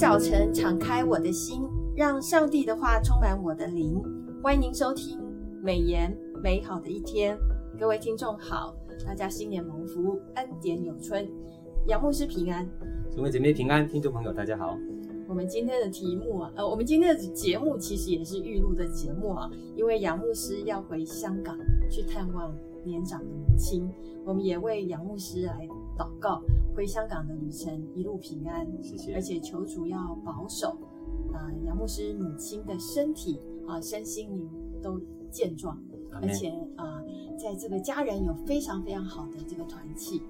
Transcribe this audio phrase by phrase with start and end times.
[0.00, 1.60] 早晨，敞开我的心，
[1.94, 4.02] 让上帝的话充满我的灵。
[4.42, 5.20] 欢迎您收听
[5.62, 7.38] 美言美好的一天，
[7.78, 11.28] 各位听众好，大家新年蒙福，恩典有春，
[11.86, 12.66] 杨牧师平安，
[13.14, 14.74] 各位姐妹平安，听众朋友大家好。
[15.28, 21.58] 我们今天的题目啊，呃，我们今天的节目其实也是预录的节目啊，因为杨牧师要回香港
[21.90, 22.50] 去探望
[22.86, 23.86] 年长的母亲，
[24.24, 26.42] 我们也为杨牧师来祷告，
[26.74, 29.14] 回香港的旅程一路平安，谢谢。
[29.14, 30.68] 而且求主要保守
[31.32, 34.48] 啊，呃，杨牧师母亲的身体啊，呃，身心灵
[34.82, 35.78] 都健壮，
[36.12, 40.22] 而且啊，呃，在这个家人有非常非常好的这个团契。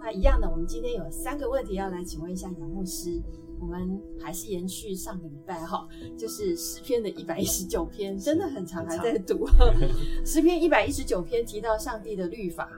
[0.00, 3.20] 那一样的，我们今天有三个问题要来请问一下杨牧师。
[3.60, 9.48] 我们还是延续上个礼拜哈，就是诗篇的一百一十九篇，真的很长，还在读。
[10.24, 12.70] 诗篇一百一十九篇提到上帝的律法，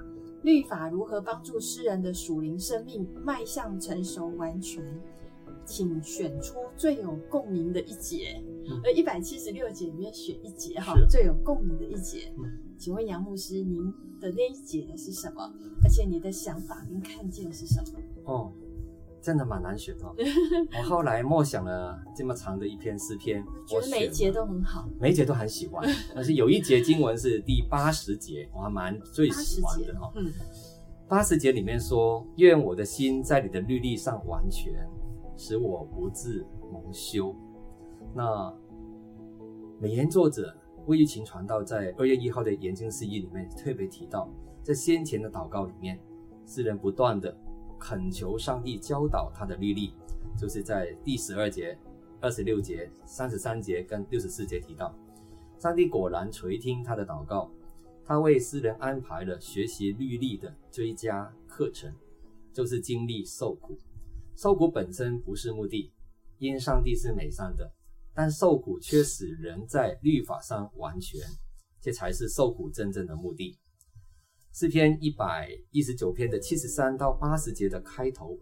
[0.43, 4.85] 律法如何帮助诗人的属灵生命迈向成熟完全？
[5.67, 8.43] 请选出最有共鸣的一节，
[8.83, 12.33] 而一百七十六节里面选一节哈，最有共鸣的一节。
[12.77, 13.79] 请问杨牧师，您
[14.21, 15.53] 的那一节是什么？
[15.85, 18.01] 而且你的想法跟看见是什么？
[18.25, 18.53] 哦。
[19.23, 20.15] 真的蛮难选哦。
[20.79, 25.87] 我后来默想了这么长的一篇诗篇，觉得每一节都很好，每一节都很喜欢。
[26.15, 30.11] 但是有一节经文是第八十节，我还蛮最喜欢的哈。
[30.17, 30.33] 嗯，
[31.09, 34.73] 八十节里面说：“愿我的心在你的律例上完全，
[35.37, 37.35] 使我不致蒙羞。”
[38.15, 38.53] 那
[39.79, 40.55] 美言作者
[40.87, 44.29] 魏玉琴传道在二月一号的研经释义里面特别提到，
[44.63, 46.01] 在先前的祷告里面，
[46.47, 47.37] 诗人不断的。
[47.81, 49.95] 恳求上帝教导他的律例，
[50.39, 51.77] 就是在第十二节、
[52.21, 54.95] 二十六节、三十三节跟六十四节提到，
[55.59, 57.51] 上帝果然垂听他的祷告，
[58.05, 61.93] 他为诗人安排了学习律例的追加课程，
[62.53, 63.79] 就是经历受苦。
[64.37, 65.93] 受苦本身不是目的，
[66.39, 67.73] 因上帝是美善的，
[68.15, 71.21] 但受苦却使人在律法上完全，
[71.81, 73.59] 这才是受苦真正的目的。
[74.53, 78.37] 诗篇一百一十九篇的七十三到八十节的开头，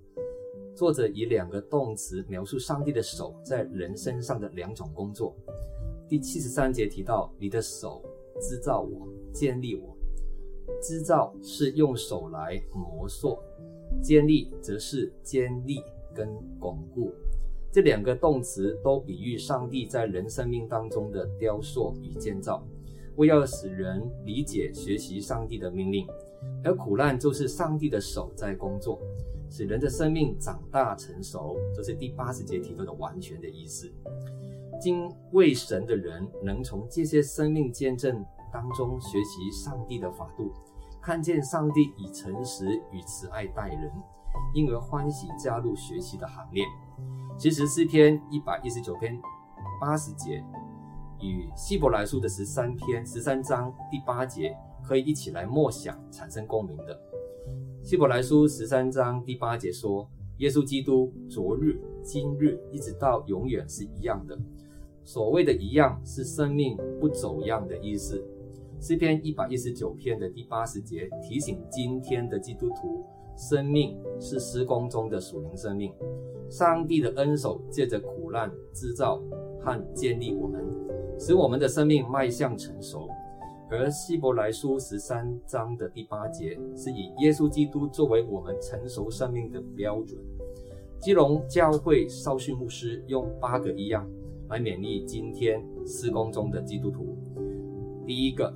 [0.75, 5.37] 作者以两个动词描述上帝的手在人身上的两种工作。
[6.09, 8.03] 第七十三节提到：“你的手
[8.41, 9.95] 织造我，建立我。”
[10.83, 13.39] 织造是用手来磨塑，
[14.03, 15.83] 建立则是坚立
[16.15, 16.27] 跟
[16.59, 17.13] 巩固。
[17.71, 22.67] 这两个动词都比喻上帝在人生命当中的雕塑与建造。
[23.19, 26.07] 为要使人理解、学习上帝的命令，
[26.63, 29.01] 而苦难就是上帝的手在工作，
[29.51, 33.93] 使人的生命长大成熟，这是第八十节提到的完全的意思。
[34.81, 40.53] 敬畏神的人能从这些生命见证当中学习上帝的法度，
[41.03, 43.91] 看见上帝以诚实与慈爱待人，
[44.55, 46.65] 因而欢喜加入学习的行列。
[47.37, 49.21] 其实诗篇一百一十九篇
[49.81, 50.41] 八十节。
[51.21, 56.99] 与希伯来书的十三篇十三章第八节可以一起来默想，产生共鸣的。
[57.83, 60.09] 希伯来书十三章第八节说
[60.39, 64.39] ：“耶稣基督昨日、今日一直到永远是一样的。”
[65.05, 68.23] 所谓的一样是生命不走样的意思。
[68.81, 73.05] 诗篇一百一十九篇的第八十节提醒今天的基督徒，
[73.37, 75.93] 生命是施工中的属灵生命，
[76.49, 79.21] 上帝的恩手借着苦难制造
[79.61, 80.88] 和建立我们。
[81.19, 83.09] 使我们的生命迈向成熟，
[83.69, 90.19] 而希伯来书十三章的第八节是以耶稣基督作为我们成熟生命的标准。
[91.01, 94.09] 基隆教会绍训牧师用八个一样
[94.49, 97.17] 来勉励今天施工中的基督徒。
[98.07, 98.53] 第一个，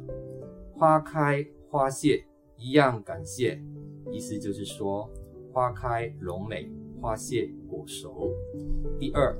[0.76, 2.24] 花开花谢
[2.56, 3.60] 一样感谢，
[4.10, 5.10] 意思就是说
[5.52, 8.32] 花开荣美，花谢果熟。
[8.98, 9.36] 第二，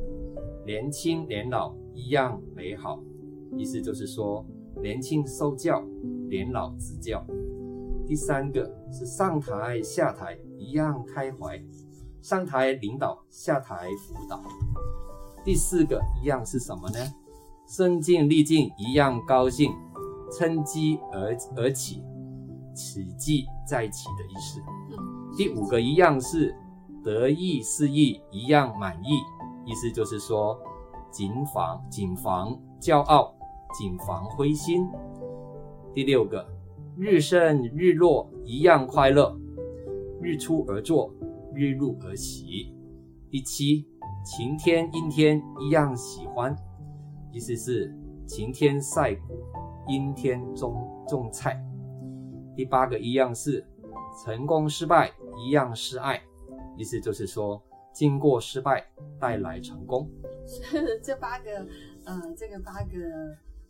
[0.67, 3.03] 年轻年老一样美好。
[3.57, 4.45] 意思就是说，
[4.81, 5.83] 年轻受教，
[6.29, 7.25] 年老执教。
[8.07, 11.63] 第三个是上台下台一样开怀，
[12.21, 14.43] 上台领导，下台辅导。
[15.45, 16.99] 第四个一样是什么呢？
[17.69, 19.73] 身尽力尽一样高兴，
[20.37, 22.03] 趁机而而起，
[22.75, 24.61] 此即再起的意思。
[25.37, 26.55] 第五个一样是
[27.03, 29.15] 得意失意一样满意，
[29.65, 30.59] 意思就是说，
[31.11, 33.35] 谨防谨防骄傲。
[33.73, 34.87] 谨防灰心。
[35.95, 36.47] 第六个，
[36.97, 39.37] 日升日落一样快乐，
[40.21, 41.13] 日出而作，
[41.55, 42.75] 日入而息。
[43.31, 43.87] 第七，
[44.25, 46.55] 晴天阴天一样喜欢，
[47.33, 47.95] 意思是
[48.27, 49.43] 晴天晒谷，
[49.89, 50.77] 阴天种
[51.09, 51.63] 种菜。
[52.55, 53.67] 第八个一样是
[54.23, 56.21] 成功失败一样是爱，
[56.77, 57.63] 意思就是说
[57.95, 58.87] 经过失败
[59.19, 60.09] 带来成功。
[61.03, 61.67] 这八个，
[62.05, 62.99] 呃，这个八个，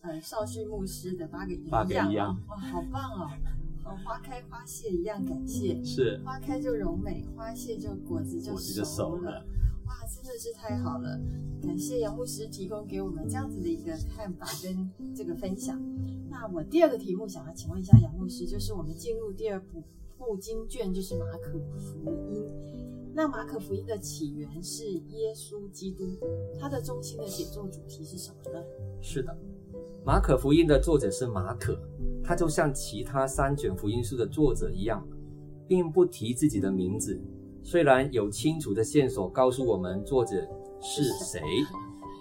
[0.02, 1.64] 呃，绍训牧师的八个一
[2.12, 3.30] 样，哇，好棒哦！
[3.84, 9.44] 哦，花开花谢一样感谢，是花开就柔美，花谢就果子就熟了，果子就熟了。
[9.86, 11.20] 哇，真的是太好了！
[11.62, 15.80] 感谢杨牧师提供给我们这样子的一个看法跟这个分享。
[16.28, 19.84] 那我第二个题目想要请问一下杨牧师，就是我们进入第二部
[20.18, 22.44] 部经卷，就是马可福音。
[23.14, 26.18] 那马可福音的起源是耶稣基督，
[26.58, 28.64] 它的中心的写作主题是什么呢？
[29.00, 29.36] 是的，
[30.04, 31.78] 马可福音的作者是马可，
[32.24, 35.06] 他就像其他三卷福音书的作者一样，
[35.68, 37.20] 并不提自己的名字。
[37.62, 40.34] 虽然有清楚的线索告诉我们作者
[40.80, 41.40] 是谁，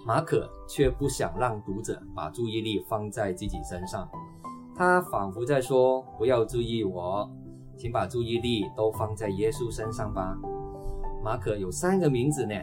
[0.06, 4.08] 马可却不想让读者把注意力放在自己身上，
[4.76, 7.28] 他仿佛在说：“不要注意我，
[7.76, 10.38] 请把注意力都放在耶稣身上吧。”
[11.20, 12.54] 马可有三个名字呢，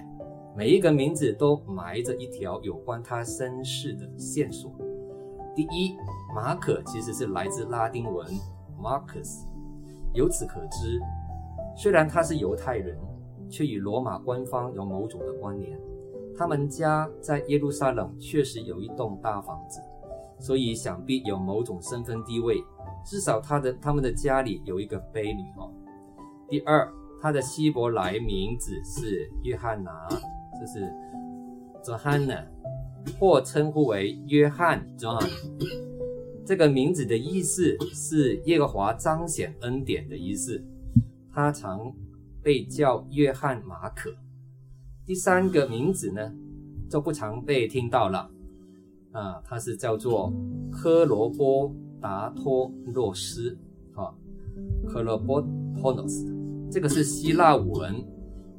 [0.56, 4.74] 每一个名字都埋着一条有关他身世的线索。
[5.60, 5.98] 第一，
[6.34, 8.26] 马可其实是来自拉丁文
[8.82, 9.44] Marcus，
[10.14, 11.02] 由此可知，
[11.76, 12.98] 虽然他是犹太人，
[13.50, 15.78] 却与罗马官方有某种的关联。
[16.38, 19.82] 他们家在耶路撒冷确实有一栋大房子，
[20.40, 22.64] 所以想必有某种身份地位，
[23.04, 25.70] 至少他的他们的家里有一个婢女哦。
[26.48, 26.90] 第二。
[27.22, 30.08] 他的希伯来名字是约翰拿，
[30.58, 30.90] 这是
[31.84, 32.46] Johanna，
[33.19, 35.28] 或称呼为约翰 John。
[36.46, 40.63] 这个名字的意思是耶和华彰显恩典的意思。
[41.31, 41.94] 他常
[42.42, 44.10] 被叫约翰马可。
[45.06, 46.34] 第三个名字呢，
[46.90, 48.30] 就不常被听到了。
[49.12, 50.34] 啊，他是叫做
[50.72, 53.57] 科罗波达托洛斯，
[53.94, 54.13] 啊，
[54.88, 55.42] 科罗波
[55.80, 56.25] 托诺斯。
[56.72, 57.96] 这个是希腊文，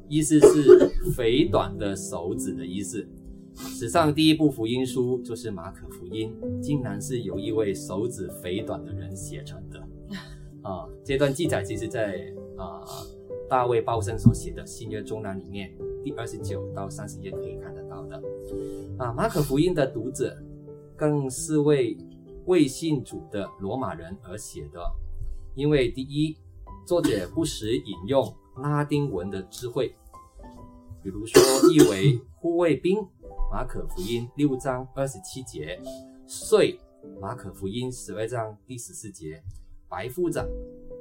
[0.08, 3.08] 意思是肥短的手指的意思。
[3.55, 9.81] 史上第一部福音书就是马可福音，竟然是由一位手指肥短的人写成的。
[10.62, 12.81] 啊，这段记载其实在啊
[13.49, 15.73] 大卫鲍森所写的新约中南里面
[16.05, 18.23] 第二十九到三十页可以看得到的。
[18.99, 20.37] 啊，马可福音的读者
[20.97, 21.97] 更是为
[22.47, 24.81] 未信主的罗马人而写的，
[25.55, 26.37] 因为第一。
[26.87, 29.94] 作者不时引用拉丁文的智慧，
[31.02, 31.43] 比如说
[31.73, 32.99] 译为护卫兵，
[33.50, 35.79] 马可福音六章二十七节；
[36.26, 36.79] 税，
[37.20, 39.41] 马可福音十二章第十四节；
[39.88, 40.47] 白夫长，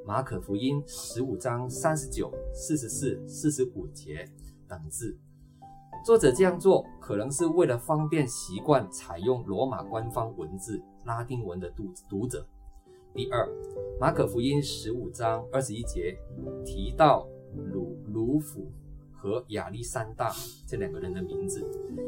[0.06, 4.26] 马可福音十五章三十九、四十四、四十五节
[4.70, 5.18] 等字。
[6.06, 12.48] 作者这样做，可能是为了方便习惯采用罗马官方文字拉丁文的读读者。
[13.14, 13.46] 第二，
[14.00, 16.18] 马可福音十五章二十一节
[16.66, 18.72] 提到鲁鲁甫
[19.20, 20.34] 和亚历山大
[20.66, 21.64] 这两个人的名字，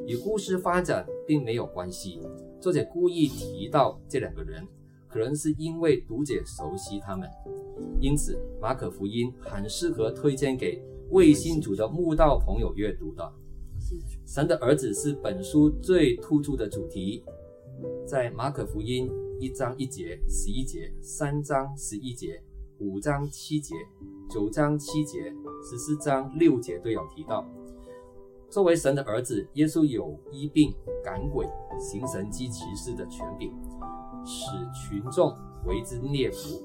[0.07, 2.19] 与故事发展并没有关系。
[2.59, 4.65] 作者故意提到这两个人，
[5.07, 7.29] 可能是因为读者熟悉他们，
[7.99, 13.31] 因此马可福音很适合推荐给未信主的慕道朋友阅读的。
[14.25, 17.23] 神的儿子是本书最突出的主题，
[18.05, 19.11] 在马可福音。
[19.41, 22.39] 一章一节、十一节、三章十一节、
[22.77, 23.73] 五章七节、
[24.31, 27.45] 九章七节、十四章六节都有提到。
[28.49, 30.73] 作为神的儿子，耶稣有医病、
[31.03, 31.45] 赶鬼、
[31.77, 33.53] 行神迹奇事的权柄，
[34.23, 35.35] 使群众
[35.65, 36.63] 为之聂服。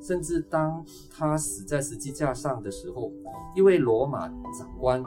[0.00, 3.10] 甚至当他死在十字架上的时候，
[3.56, 5.02] 一位罗马长官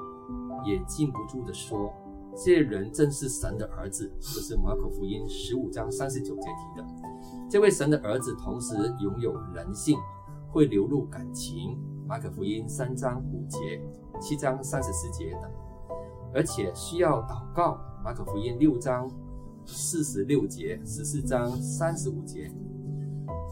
[0.66, 1.94] 也禁不住地说。
[2.36, 6.86] 这人正是神的儿子，这是马可福音十五章三十九节提的。
[7.50, 9.98] 这位神的儿子同时拥有人性，
[10.52, 11.80] 会流露感情。
[12.06, 13.82] 马可福音三章五节、
[14.20, 15.50] 七章三十四节等，
[16.34, 17.80] 而且需要祷告。
[18.04, 19.10] 马可福音六章
[19.66, 22.52] 四十六节、十四章三十五节。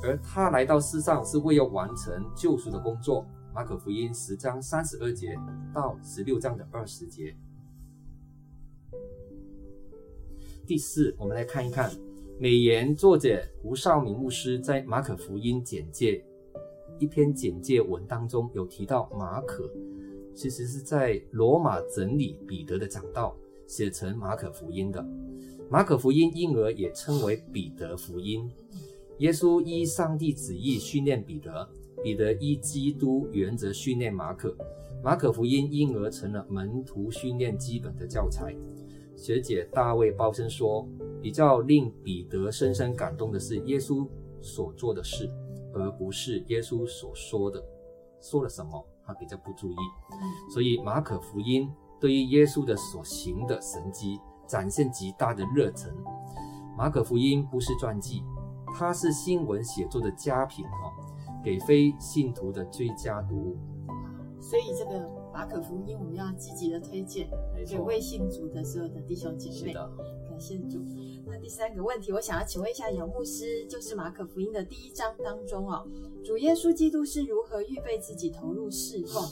[0.04, 3.26] 而他来到世上是为要完成救赎的工作。
[3.54, 5.38] 马可福音十章三十二节
[5.74, 7.34] 到十六章的二十节。
[10.66, 11.90] 第四，我们来看一看
[12.40, 16.26] 美言作者吴少明牧师在马可福音简介
[17.02, 19.68] 一篇简介文当中有提到，马可
[20.36, 25.04] 其实是在罗马整理彼得的讲道，写成马可福音的。
[25.68, 28.48] 马可福音因而也称为彼得福音。
[29.18, 31.68] 耶稣依上帝旨意训练彼得，
[32.04, 34.56] 彼得依基督原则训练马可，
[35.04, 38.56] 马可福音因而成了门徒训练基本的教材。
[39.16, 40.88] 学姐大卫鲍森说，
[41.20, 44.08] 比较令彼得深深感动的是耶稣
[44.40, 45.30] 所做的事，
[45.74, 47.64] 而不是耶稣所说的。
[48.20, 49.76] 说了什么，他比较不注意。
[50.54, 55.92] 所以马可福音对于耶稣的所行的神迹展现极大的热忱。
[56.78, 58.24] 马可福音不是传记，
[58.78, 60.94] 它是新闻写作的佳品哦，
[61.44, 63.58] 给非信徒的最佳读物。
[64.40, 67.30] 所以这个马可福音我们要积极的推荐
[67.68, 69.74] 给未信主的所有的弟兄姐妹。
[69.74, 69.84] 感
[70.42, 70.84] 谢主。
[71.28, 75.88] 那第三个问题，我想要请问一下姚牧师，就是马可福音的第一章当中哦，
[76.26, 79.24] 主耶稣基督是如何预备自己投入侍奉，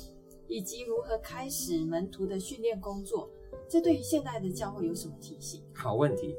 [0.48, 3.30] 以及如何开始门徒的训练工作？
[3.68, 5.62] 这对于现代的教会有什么提醒？
[5.74, 6.36] 好问题。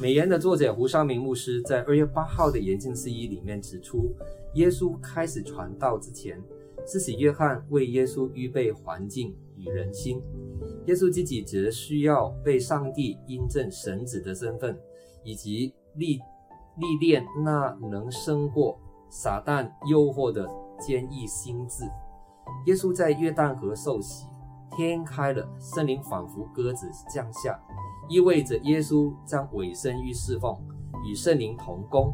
[0.00, 4.12] 美言的作者胡绍明牧师在二月八号的研经释义里面指出，
[4.54, 6.42] 耶稣开始传道之前，
[6.86, 10.20] 是使约翰为耶稣预备环境与人心，
[10.86, 14.78] 耶稣自己则需要被上帝印证神子的身份，
[15.24, 16.18] 以及历
[16.78, 20.48] 历练那能胜过撒旦诱惑的
[20.80, 21.84] 坚毅心智。
[22.66, 24.26] 耶稣在约旦河受洗，
[24.76, 27.60] 天开了，圣灵仿佛鸽子降下。
[28.08, 30.58] 意味着耶稣将委身于侍奉，
[31.06, 32.12] 与圣灵同工，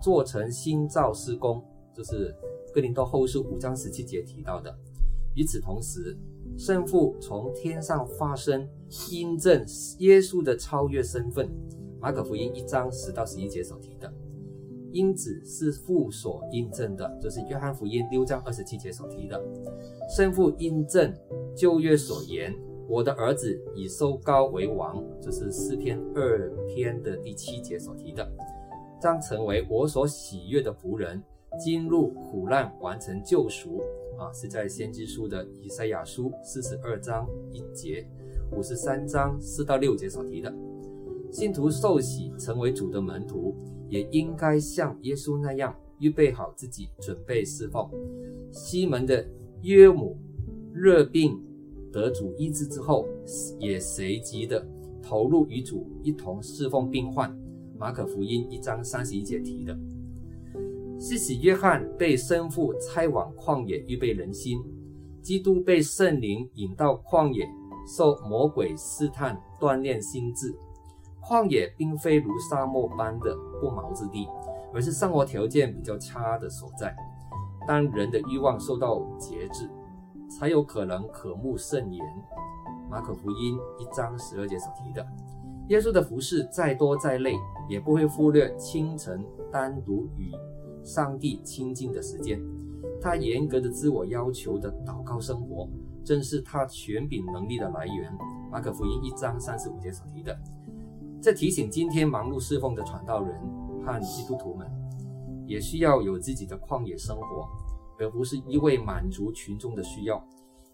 [0.00, 2.34] 做成新造事工，就是
[2.72, 4.74] 哥林多后书五章十七节提到的。
[5.34, 6.16] 与此同时，
[6.56, 8.68] 圣父从天上发声，
[9.10, 9.64] 印证
[9.98, 11.48] 耶稣的超越身份。
[12.00, 14.12] 马可福音一章十到十一节所提的，
[14.90, 19.40] 因子是父所印证的，就是约翰福音六章二十七节所提的，
[20.16, 21.14] 圣父印证
[21.54, 22.54] 旧约所言。
[22.88, 28.28] 我的儿子已受膏为王，这是诗篇二篇的第七节所提的，
[29.00, 31.22] 将成为我所喜悦的仆人，
[31.58, 33.80] 经入苦难，完成救赎。
[34.18, 38.06] 啊，是在先知书的以赛亚书四十二章一节，
[38.52, 40.54] 五十三章四到六节所提的。
[41.32, 43.54] 信徒受洗成为主的门徒，
[43.88, 47.88] 也应该像耶稣那样预备好自己，准备侍奉。
[48.50, 49.26] 西门的
[49.62, 50.18] 约母
[50.72, 51.40] 热病。
[51.92, 53.04] 得主医治之后，
[53.58, 54.64] 也随即的
[55.02, 57.36] 投入与主一同侍奉病患。
[57.76, 59.76] 马可福音一章三十一节提的，
[61.00, 64.62] 施洗约翰被生父差往旷野预备人心，
[65.22, 67.48] 基督被圣灵引到旷野，
[67.96, 70.54] 受魔鬼试探锻炼心智。
[71.20, 74.28] 旷野并非如沙漠般的不毛之地，
[74.72, 76.94] 而是生活条件比较差的所在。
[77.66, 79.68] 当人的欲望受到节制。
[80.30, 82.06] 才有可能渴慕圣言。
[82.88, 85.04] 马可福音一章十二节所提的，
[85.68, 87.34] 耶稣的服饰再多再累，
[87.68, 90.30] 也不会忽略清晨单独与
[90.82, 92.40] 上帝亲近的时间。
[93.00, 95.68] 他严格的自我要求的祷告生活，
[96.04, 98.12] 正是他权柄能力的来源。
[98.50, 100.38] 马可福音一章三十五节所提的，
[101.22, 103.40] 这提醒今天忙碌侍奉的传道人
[103.84, 104.66] 和基督徒们，
[105.46, 107.48] 也需要有自己的旷野生活。
[107.98, 110.26] 而不是一味满足群众的需要，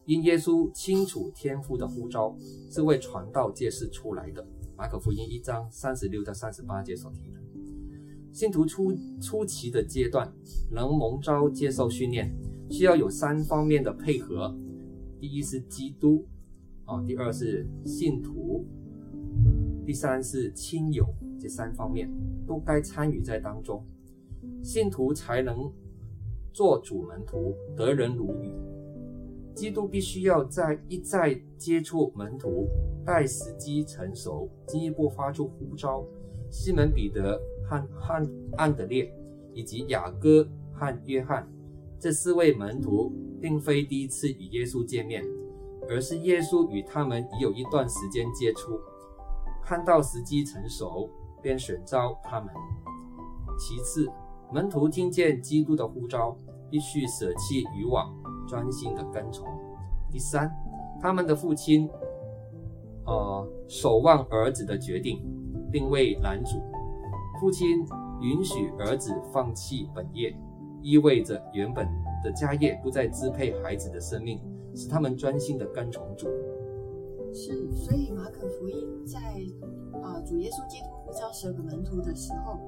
[0.05, 2.33] 因耶稣清楚天父的呼召
[2.71, 4.47] 是为传道介绍出来的。
[4.77, 7.41] 马可福音一章三十六到三十八节所提的，
[8.37, 10.31] 信徒初初期的阶段
[10.71, 12.31] 能蒙召接受训练，
[12.69, 14.55] 需要有三方面的配合：
[15.19, 16.23] 第一是基督，
[16.85, 18.63] 啊，第二是信徒，
[19.87, 21.07] 第三是亲友。
[21.41, 22.13] 这三方面
[22.47, 23.83] 都该参与在当中，
[24.63, 25.73] 信徒才能。
[26.53, 28.51] 做主门徒，得人如鱼。
[29.55, 32.67] 基督必须要在一再接触门徒，
[33.05, 36.05] 待时机成熟，进一步发出呼召。
[36.51, 37.39] 西门彼得
[37.69, 39.13] 和汉安德烈，
[39.53, 41.47] 以及雅各和约翰
[41.99, 45.25] 这四位门徒，并非第一次与耶稣见面，
[45.89, 48.79] 而是耶稣与他们已有一段时间接触，
[49.65, 51.11] 看到时机成熟，
[51.43, 52.49] 便选召他们。
[53.59, 54.09] 其次，
[54.53, 56.37] 门徒听见基督的呼召。
[56.69, 58.13] 必须舍弃渔网，
[58.49, 59.47] 专心的跟从。
[60.11, 60.51] 第三，
[61.01, 61.89] 他们的父亲，
[63.05, 65.25] 呃，守望儿子的决定，
[65.71, 66.61] 并未拦阻。
[67.41, 67.87] 父亲
[68.21, 70.37] 允许儿子放弃本业，
[70.83, 71.87] 意味着原本
[72.23, 74.41] 的家业不再支配孩子的生命，
[74.75, 76.29] 使他们专心的跟从主。
[77.33, 79.19] 是，所以马可福音在
[80.03, 82.59] 啊、呃，主耶稣基督呼召十二个门徒的时候。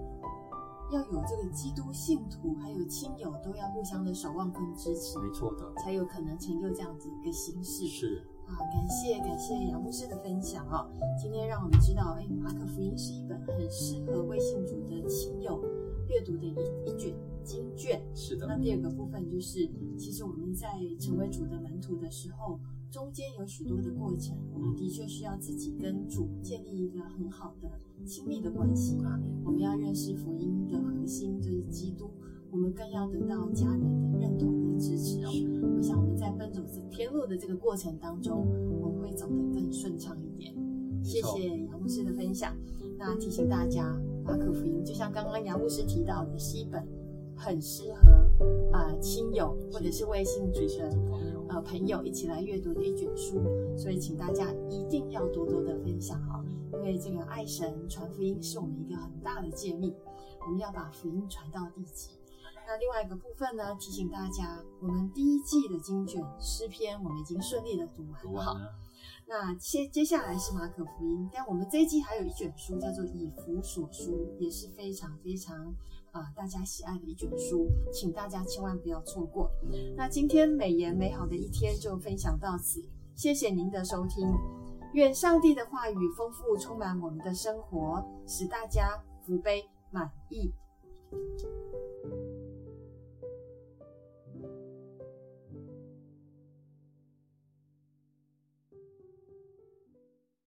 [0.90, 7.86] 要有这个基督信徒，还有亲友都要互相的守望跟支持，没错的，才有可能成就这样子一个形式。
[7.86, 10.90] 是啊，感谢感谢杨牧师的分享啊、哦，
[11.20, 15.62] 今天让我们知道，哎，马可福音是一本很适合微信主的亲友
[16.08, 17.14] 阅读的一一卷
[17.44, 18.02] 经卷。
[18.14, 18.46] 是的。
[18.46, 22.58] 那第二个部分就是，其实我们在成为主的门徒的时候，
[22.90, 27.70] 中间有许多的过程，我们的确需要自己跟主建立一个很好的。
[28.06, 28.96] 亲密的关系，
[29.44, 32.10] 我们要认识福音的核心就是基督，
[32.50, 33.80] 我们更要得到家人
[34.12, 35.30] 的认同和支持哦。
[35.76, 38.46] 我想我们在奔走是天路的这个过程当中，
[38.80, 40.54] 我们会走得更顺畅一点。
[41.02, 42.56] 谢谢杨牧师的分享。
[42.98, 46.86] 那提醒大家，马可福音就像刚刚杨牧师提到的，西本
[47.36, 48.10] 很适合
[48.72, 50.98] 啊亲友或者是微信主的
[51.48, 53.40] 呃朋友一起来阅读的一卷书。
[53.76, 59.94] 所以请大家一定要多多的分享哦，因为这个爱神传福音是我们一个很大的诫命，
[60.44, 62.17] 我们要把福音传到地极。
[62.68, 68.42] 那另外一个部分呢，提醒大家，我们第一季的经卷诗篇，我们已经顺利的读完了。
[68.42, 68.54] 好，
[69.26, 75.56] 那接接下来是马可福音，但我们这一季还有一卷书叫做以弗所书，也是非常非常
[76.12, 79.50] 啊、呃、大家喜爱的一卷书，请大家千万不要错过。
[79.96, 84.30] 那今天美言美好的一天就分享到此，谢谢您的收听，
[84.92, 90.52] 愿上帝的话语丰富充满我们的生活，使大家福杯满溢。